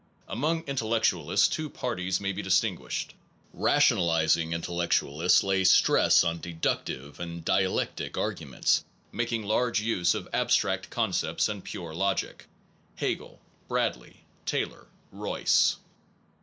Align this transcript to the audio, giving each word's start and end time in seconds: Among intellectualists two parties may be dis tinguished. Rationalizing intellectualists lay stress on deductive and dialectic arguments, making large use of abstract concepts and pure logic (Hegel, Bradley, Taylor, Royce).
Among 0.27 0.63
intellectualists 0.65 1.47
two 1.47 1.69
parties 1.69 2.19
may 2.19 2.31
be 2.31 2.41
dis 2.41 2.59
tinguished. 2.59 3.09
Rationalizing 3.53 4.51
intellectualists 4.51 5.43
lay 5.43 5.63
stress 5.63 6.23
on 6.23 6.39
deductive 6.39 7.19
and 7.19 7.45
dialectic 7.45 8.17
arguments, 8.17 8.83
making 9.11 9.43
large 9.43 9.79
use 9.79 10.15
of 10.15 10.27
abstract 10.33 10.89
concepts 10.89 11.47
and 11.47 11.63
pure 11.63 11.93
logic 11.93 12.47
(Hegel, 12.95 13.39
Bradley, 13.67 14.23
Taylor, 14.47 14.87
Royce). 15.11 15.75